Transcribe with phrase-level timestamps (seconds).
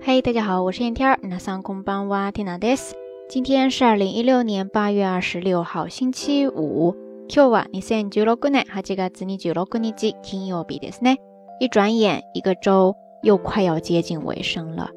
[0.00, 1.18] 嘿，大家好，我是燕天儿。
[1.22, 2.94] 那上空班哇天 i です。
[3.28, 6.94] 今天是二零一六年八月二十六号，星期五。
[7.28, 11.16] 今日は二千十六年八月二十六日金曜日ですね。
[11.58, 14.90] 一转眼，一个周又快要接近尾声了。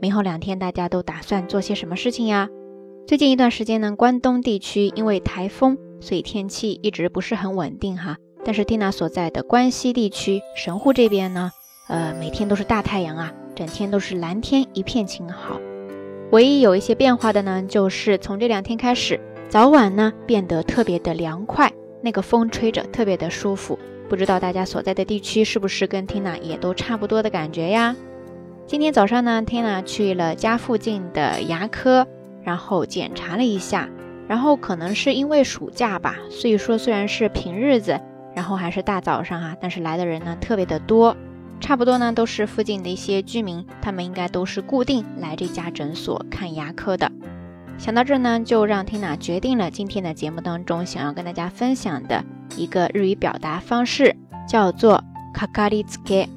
[0.00, 2.48] 明后两天，大家都打算做些什么事情呀？
[3.06, 8.16] 最近一段时间呢，关东地区因为台风，所以天气一直不是很稳定哈。
[8.44, 11.50] 但是 Tina 所在的关西地区神户这边呢，
[11.88, 13.32] 呃，每天都是大太阳啊。
[13.61, 15.61] 整天都是蓝天一片晴好，
[16.31, 19.19] 唯一有一些变化的呢，就是从这两天开始，
[19.49, 21.71] 早晚呢变得特别的凉快，
[22.01, 23.77] 那个风吹着特别的舒服。
[24.09, 27.95] 不知道大家所在的地区是不是跟 Tina 也都差不多的感觉呀？
[28.65, 32.07] 今天早上呢，Tina 去了家附近的牙科，
[32.41, 33.87] 然后检查了一下，
[34.27, 38.01] 然后可能是因为暑假吧，所以说虽然是平日子，
[38.33, 41.15] 然后还是大早上哈，但是来的人呢特别的多。
[41.60, 47.10] 差不多呢，都是附近的一些居民，他们应该都是固定来这家诊所看牙科的。
[47.78, 52.24] 想到这呢，就让 Tina 决定了今天的节目当中想要跟大家分享的
[52.56, 54.14] 一个日语表达方式，
[54.48, 55.02] 叫做
[55.34, 56.28] かかりつけ、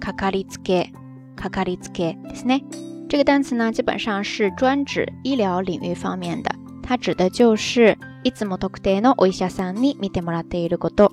[0.00, 0.90] かかりつけ、
[1.36, 2.62] かかりつけですね。
[3.08, 11.12] 这个单词呢，基本上是专指医疗领域方面的，它指的就是いつも特定のお医者さんに見てもらっていること。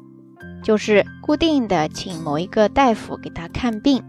[0.69, 4.01] 就是固定的请某一个大夫给他看病，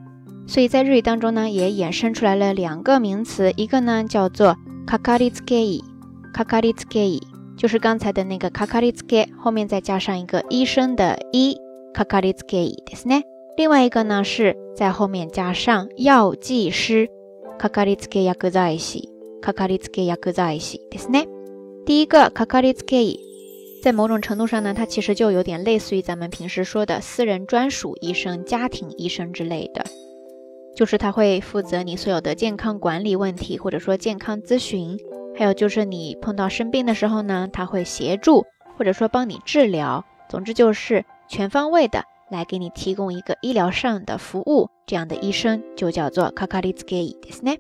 [0.46, 4.56] 所以在日语当中呢，也衍生出来了两个名词，一个呢叫做
[4.86, 7.20] kakaritsuke，kakaritsuke，
[7.56, 11.58] 就是刚才的那个 kakaritsuke 后面再加上一个医生的医
[11.92, 13.22] kakaritsuke ですね。
[13.56, 17.08] 另外一个呢是在后面加上药剂师
[17.58, 19.04] kakaritsuke 薬剤師
[19.42, 21.28] kakaritsuke 薬剤師ですね。
[21.84, 23.26] 第一个 kakaritsuke。
[23.82, 29.84] 在某种程度上呢，它其实就有点类似于咱们平时说的私人专属医生、家庭医生之类的，
[30.74, 34.98] 就是他会负责你所有的健康管理问题，或者说健康咨询，
[35.36, 38.44] 还有就是你碰到生病的时候呢，他会协助
[38.76, 47.58] 或者说帮你治疗，总之就是全方位的来给你提供一个医疗上的服务，这样的医生就叫做卡卡里兹ケですね。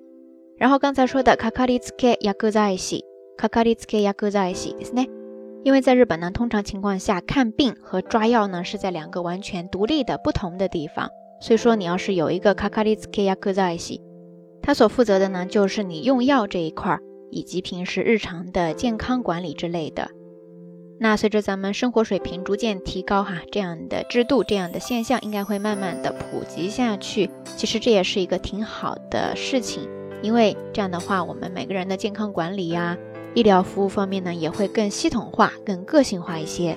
[0.58, 3.02] 然后刚才说的卡卡里兹ケ薬剤師、
[3.36, 5.19] 卡卡里兹ケ薬剤師ですね。
[5.63, 14.01] 因为在日本呢，通常情况下看病和抓药呢是在两个完全独立的不同的地方，所以说你要是有一个卡卡里斯ケ薬在一起，
[14.63, 20.09] 他所负责的呢就是你用药这一块儿，以及平时日常的健康管理之类的。
[20.99, 27.29] 那随着咱们生活水平逐渐提高哈，这样的制度、这样的现象应该会慢慢的普及下去。
[27.55, 29.87] 其实这也是一个挺好的事情，
[30.21, 32.97] 因为这样的话，我们每个人的健康管理呀。
[33.34, 36.76] 医疗服务方面呢，也会更系统化、更个性化一些。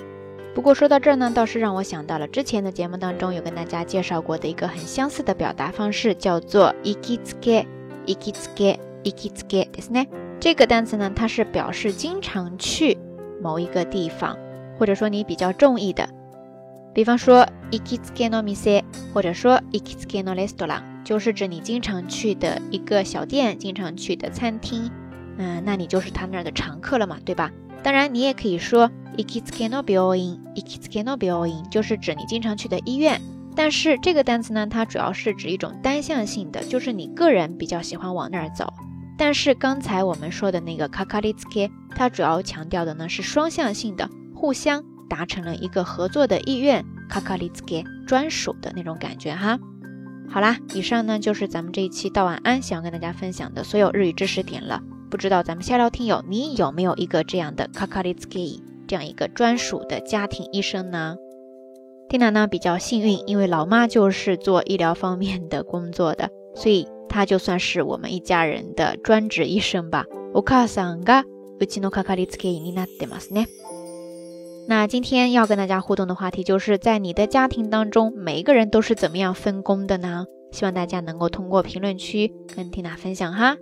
[0.54, 10.08] 不过说到这儿呢，倒是让我想到了之前的节目当中有跟大家介绍过的一个很相似的表达方式，叫做 ikitsuke，ikitsuke，ikitsuke，ですね。
[10.40, 12.98] 这个单词呢，它是表示经常去
[13.42, 14.38] 某一个地方，
[14.78, 16.10] 或者说你比较中意的。
[16.94, 18.84] 比方说 ikitsuke no mise，
[19.14, 24.92] 或者说 ikitsuke no restaurant，就是指你经常去的一个小店，经常去的餐厅。
[25.37, 27.51] 嗯，那你就是他那儿的常客了嘛，对吧？
[27.83, 33.21] 当然，你也可以说 ikitsuke no byoin，ikitsuke no byoin，就是指你经常去的医院。
[33.57, 38.73] 但是这个单词呢，它主要是指一种单向性的，就是你个人比较喜欢往那儿走。
[39.17, 49.59] 但是刚才我们说的那个 kakaritsuke，它主要强调的呢是双向性的，互相达成了一个合作的意愿，kakaritsuke 专属的那种感觉哈。
[50.29, 54.83] 好啦，以上呢就是咱们这一期道晚安想要跟大家分享的所有日语知识点了。
[55.14, 61.16] 不知道咱们下聊听友，你有没有一个这样的 kakaritsuki 这样一个专属的家庭医生呢？
[62.10, 70.06] Tina 呢比较幸运，因为老妈就是做医疗方面的工作的，所以她就算是我们一家人的专职医生吧。
[70.34, 71.24] お母さんが
[71.60, 73.48] うちのかかりつけ医になってますね。
[74.68, 80.26] 那今天要跟大家互动的话题，就是在你的家庭当中，每一个人都是怎么样分工的呢？
[80.52, 83.58] 希望大家能够通过评论区跟 Tina 分享哈。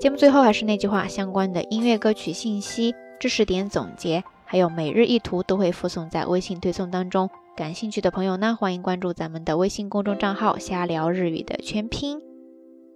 [0.00, 7.30] 节目最后还是那句话，相关的音乐歌曲信息、知识点总结，还有每日一图都会附送在微信推送当中。
[7.56, 12.20] 感兴趣的朋友呢，欢迎关注咱们的微信公众账号“瞎聊日语”的全拼。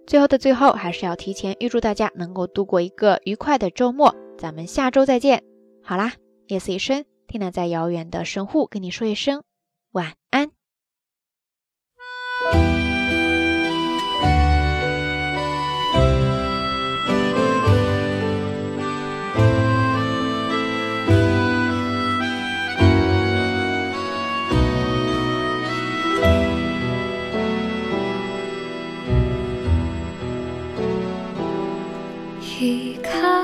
[0.05, 4.13] 最后的最后，还是要提前预祝大家能够度过一个愉快的周末。
[4.37, 5.41] 咱们下周再见。
[5.81, 6.13] 好啦，
[6.47, 9.41] 夜色已深，天娜在遥远的神户跟你说一声
[9.93, 10.58] 晚安。
[32.59, 33.38] 夕日